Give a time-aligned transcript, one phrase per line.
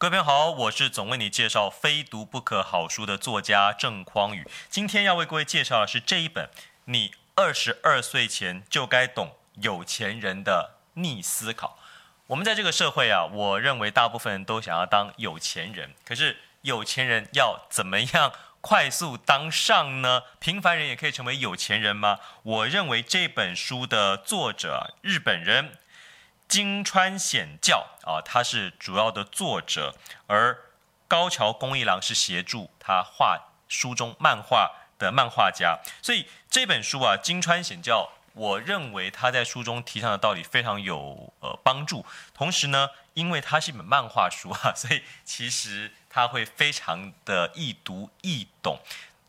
[0.00, 4.46] 各位朋友好，我是总为你介绍非读不可好书的作家郑匡宇。
[4.70, 6.44] 今天要为各位介绍的是这一本
[6.84, 11.76] 《你二十二岁前就该懂有钱人的逆思考》。
[12.28, 20.22] 我们在这个社会啊，我认为大部分人都想要当有钱人，可是有钱人要怎么样快速当上呢？
[20.38, 22.20] 平凡人也可以成为有钱人吗？
[22.44, 25.72] 我认为这本书的作者，日本人。
[26.48, 29.94] 金川显教啊，他是主要的作者，
[30.26, 30.58] 而
[31.06, 35.78] 高桥恭一郎是协助他画书中漫画的漫画家。
[36.02, 42.06] 所以这本书啊，金川显教，我认为他在书中提倡的道理非常有呃帮助。
[42.32, 48.80] 同时呢，因为它是一本漫画书啊， 所以其实它会非常的易读易懂。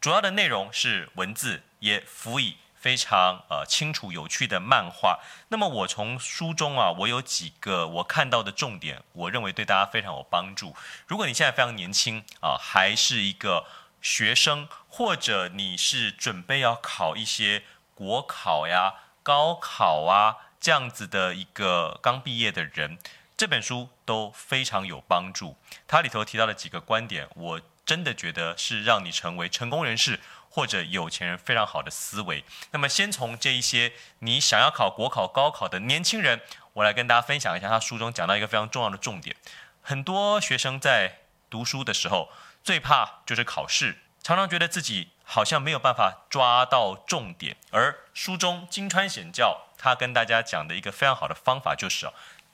[0.00, 2.56] 主要的内容是文字，也辅以。
[2.84, 5.18] 非常呃清楚有趣的漫画。
[5.48, 10.76] 那么我从书中啊，我有几个我看到的重点，我认为对大家非常有帮助。
[11.06, 13.64] 如果你现在非常年轻啊，还是一个
[14.02, 22.98] 学生，或者你是准备要考一些国考呀、高考啊这样子的一个刚毕业的人，
[23.34, 25.56] 这本书都非常有帮助。
[25.88, 30.20] 它里头提到的几个观点，我真的觉得是让你成为成功人士。
[30.50, 32.44] 或者有钱人非常好的思维。
[32.70, 36.40] 那么，先从这一些你想要考国考、高考的年轻人，
[36.74, 39.34] 我来跟大家分享一下他书中讲到一个非常重要的重点。
[39.82, 42.30] 很多学生在读书的时候，
[42.62, 47.56] 最怕就是考试，常常觉得自己好像没有办法抓到重点。
[47.72, 52.08] 而书中金川显教他跟大家讲的一个非常好的方法就是，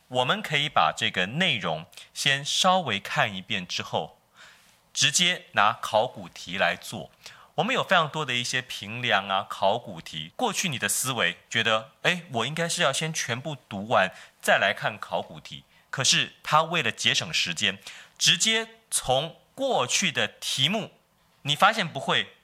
[0.08, 1.84] 我们可以把这个内容
[2.14, 4.19] 先稍微看一遍之后，
[4.92, 7.10] 直接拿考古题来做。
[7.56, 10.32] 我们有非常多的一些评量啊、考古题。
[10.36, 14.10] 过去你的思维觉得，哎，我应该是要先全部读完
[14.40, 15.64] 再来看考古题。
[15.90, 17.78] 可是他为了节省时间，
[18.16, 20.92] 直接从过去的题目，
[21.42, 22.34] 你发现不会，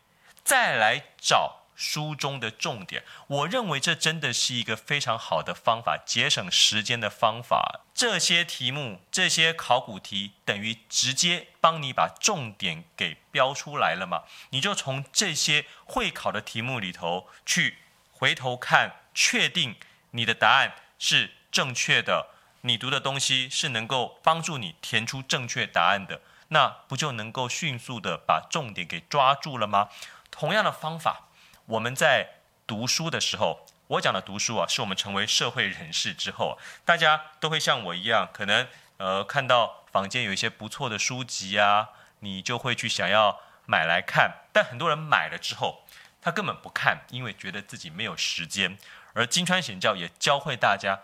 [0.45, 1.66] 再来找。
[1.77, 7.83] 书中的重点，我认为这真的是一个非常好的方法，节省时间的方法。
[7.95, 14.23] 这些题目，这些考古题，等于直接帮你把重点给标出来了嘛？
[14.51, 17.79] 你就从这些会考的题目里头去
[18.11, 19.77] 回头看，确定
[20.13, 22.31] 你的答案是正确的，
[22.63, 29.91] 你读的东西是能够帮助你填出正确答案的，那不就能够迅速的把重点给抓住了吗？
[30.31, 31.26] 同样的方法。
[31.67, 32.29] 我们在
[32.65, 38.69] 读书的时候，我讲的读书啊，是我们成为社会人士之后，大家都会像我一样，可能
[38.99, 41.89] 呃看到坊间有一些不错的书籍啊，
[42.21, 44.45] 你就会去想要买来看。
[44.53, 45.85] 但很多人买了之后，
[46.23, 48.79] 他根本不看，因为觉得自己没有时间。
[49.15, 51.01] 而金川显教也教会大家，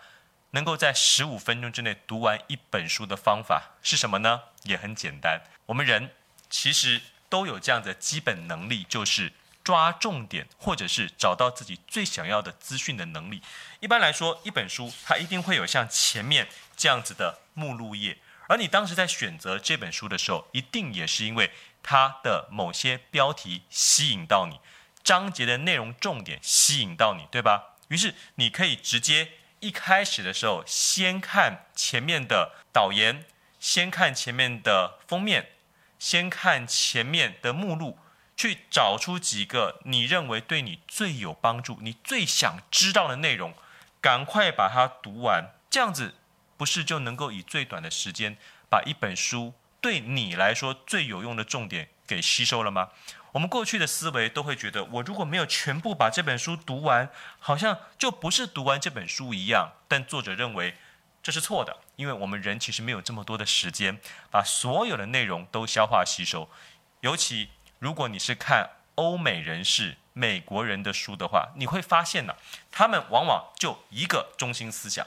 [0.51, 4.43] 能够在十五分钟之内读完一本书的方法是什么呢？
[4.63, 6.11] 也很简单，我们人
[6.49, 9.33] 其实都有这样的基本能力，就是。
[9.63, 13.41] 抓重点，或者是找到自己最想要的资讯的能力。
[13.79, 21.51] 一般来说，一本书它一定会有像前面这样子的目录页，而你当时在选择这本书的时候，一定也是因为
[21.81, 24.59] 它的某些标题吸引到你，
[25.03, 27.75] 章节的内容重点吸引到你，对吧？
[27.87, 33.25] 于是你可以直接一开始的时候先看前面的导言，
[33.59, 35.51] 先看前面的封面，
[35.99, 37.97] 先看前面的目录。
[38.35, 43.53] 去找出几个你认为对你最有帮助、你最想知道的内容，
[44.01, 45.51] 赶快把它读完。
[45.69, 46.15] 这样子
[46.57, 48.37] 不是就能够以最短的时间
[48.69, 52.89] 把一本书对你来说最有用的重点给吸收了吗？
[53.31, 59.73] 我们过去的思维都会觉得，我如果没有全部把这本书读完，好像就不是读完这本书一样。
[59.87, 60.75] 但作者认为
[61.21, 66.49] 这是错的，因为我们人其实没有这么多的时间把所有的内容都消化吸收，
[67.01, 67.49] 尤其。
[67.83, 72.33] 如果你是看欧美人士、美国人的书的话，你会发现呢，
[72.71, 75.05] 他们往往就一个中心思想，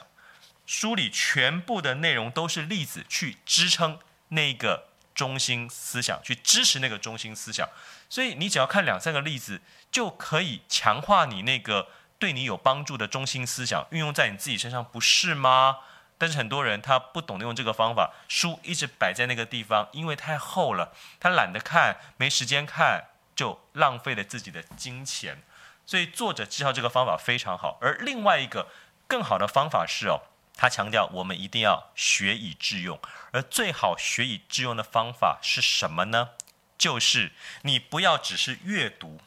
[0.67, 7.67] 书里全部的内容都是例子去支撑那个中心思想，去支持那个中心思想。
[8.11, 9.59] 所以你只要看两三个例子，
[9.91, 11.87] 就可以强化你那个
[12.19, 15.77] 对你有帮助的中心思想，运用在你自己身上，不是吗？
[16.17, 25.43] 但是很多人他不懂得用这个方法，书一直摆在那个地方，因为太厚了，他懒得看，没时间看，就浪费了自己的金钱。
[25.85, 27.77] 所以作者介绍这个方法非常好。
[27.81, 28.67] 而另外一个
[29.07, 30.21] 更好的方法是哦，
[30.55, 32.99] 他强调我们一定要学以致用。
[33.31, 36.31] 而最好学以致用的方法是什么呢？
[36.77, 37.31] 就是
[37.61, 39.19] 你不要只是阅读，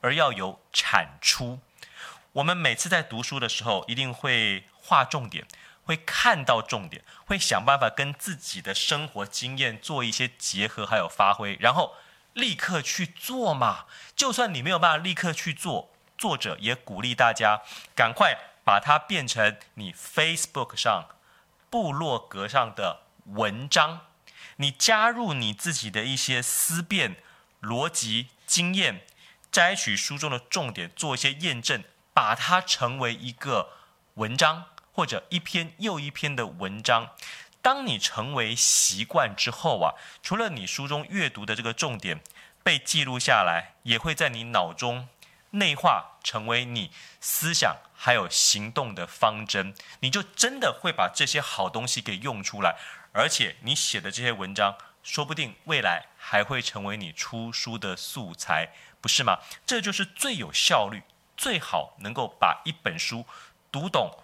[0.00, 1.60] 而要有产出。
[2.32, 5.46] 我们每次在读书的时候，一定会划重点。
[5.86, 11.94] 会看到重点，会想办法跟自己的生活经验做一些结合，还有发挥，然后
[12.34, 13.86] 立刻去做嘛。
[14.14, 17.62] 就算你没有办法立刻去做，作者也鼓励大家
[17.94, 21.06] 赶快把它变成你 Facebook 上、
[21.70, 24.00] 部落格上的文章。
[24.56, 27.22] 你加入你自己的一些思辨、
[27.62, 29.06] 逻辑、经验，
[29.52, 33.70] 摘取书中的重点，做一些验证，把它成为一个
[34.14, 34.64] 文章。
[34.96, 37.10] 或者一篇又一篇的文章，
[37.60, 42.22] 当你成为习惯之后啊，除了你书中阅读的这个重点
[42.64, 45.06] 被记录下来，也会在你脑中
[45.50, 46.90] 内化，成为你
[47.20, 49.74] 思想还有行动的方针。
[50.00, 52.76] 你就真的会把这些好东西给用出来，
[53.12, 58.70] 而且你写的这些文章，说不定未来还会成为你出书的素材，
[59.02, 59.40] 不是吗？
[59.66, 61.02] 这就是最有效率、
[61.36, 63.26] 最好能够把一本书
[63.70, 64.22] 读懂。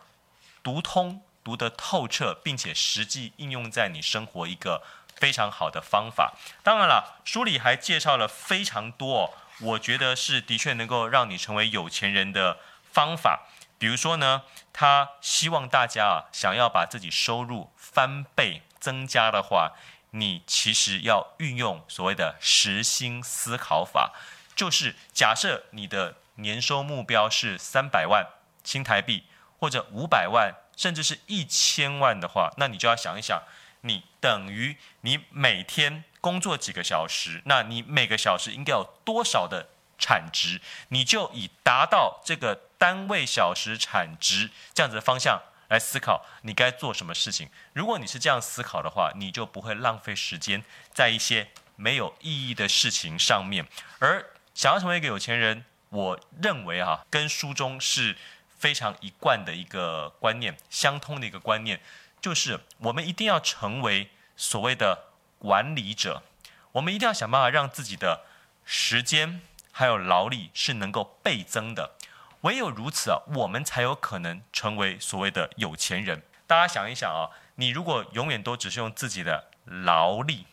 [0.62, 4.82] 读通、读得透彻，并且实际应用在你生活一个
[5.16, 6.34] 非常好的方法。
[6.62, 12.58] 当然了，书里还介绍了非常多，我觉得是的确能够让你成为有钱人的
[12.92, 13.48] 方法。
[13.78, 14.42] 比如说呢，
[14.72, 19.72] 他希望大家啊，想要把自己收入翻倍增加的话，
[20.10, 24.12] 你其实要运用所谓的时薪思考法，
[24.54, 28.26] 就是假设你的年收目标是三百万
[28.62, 29.24] 新台币。
[29.62, 33.44] 或者五百万，甚至是一千万的话，那你就要想一想，
[33.82, 39.68] 你等于你每天工作几个小时，那你每个小时应该有多少的
[40.00, 40.60] 产值？
[40.88, 47.48] 你就以达到这个单位小时产值这样子的方向来思考，你该做什么事情。
[47.72, 53.64] 如果你是这样思考的话，你就不会浪费时间在一些没有意义的事情上面。
[54.00, 58.16] 而想要成为一个有钱人，我认为啊，跟书中是。
[58.62, 61.80] 非常一贯的一个观念，相通的一个观念，
[62.20, 65.06] 就是我们一定要成为所谓的
[65.40, 66.22] 管理者，
[66.70, 68.24] 我们一定要想办法让自己的
[68.64, 69.40] 时间
[69.72, 71.96] 还有劳力是能够倍增的。
[72.42, 76.22] 唯有如此啊，我们才有可能成为所谓的有钱人。
[76.46, 80.46] 大家想一想啊，你如果永远都只是用自己的劳力，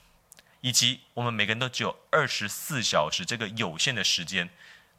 [0.61, 4.50] 以及我们每个人都只有二十四小时这个有限的时间。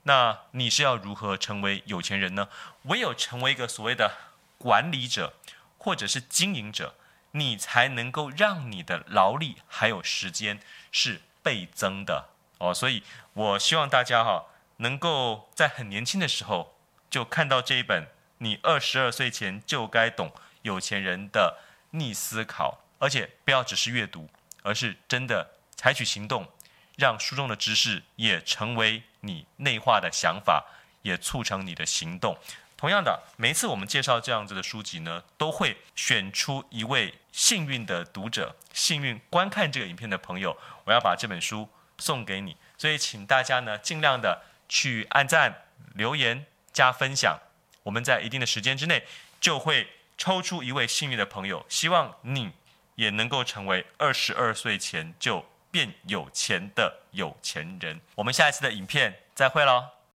[0.04, 2.48] 那你是要如何成为有钱人呢？
[2.84, 4.16] 唯有成为一个所谓的
[4.58, 5.34] 管理者，
[5.78, 6.94] 或者是经营者，
[7.32, 10.60] 你才能够让你的劳力还有时间
[10.90, 12.72] 是倍增的哦。
[12.72, 13.02] 所以，
[13.34, 14.46] 我希望大家哈，
[14.78, 16.74] 能够在很年轻的时候
[17.10, 18.04] 就看到这一本
[18.38, 20.32] 《你二十二岁前就该懂
[20.62, 21.58] 有钱人的
[21.90, 24.30] 逆思考》，而且不要只是阅读，
[24.62, 26.48] 而是真的采取行动。
[27.00, 30.64] 让书中的知识也成为你内化的想法，
[31.02, 32.38] 也促成你的行动。
[32.76, 41.68] 同样的，每一次我们介绍这样子的书籍呢，都会选出一位幸运的读者，幸运观看这个影片的朋友，我要把这本书
[41.98, 42.56] 送给你。
[42.78, 45.64] 所以，请大家呢尽量的去按赞、
[45.94, 47.38] 留言、加分享。
[47.82, 49.04] 我们在一定的时间之内
[49.40, 52.52] 就会抽出一位幸运的朋友，希望你
[52.94, 59.84] 也能够成为二十二岁前就变有钱的有钱人，我们下一次的影片再会喽。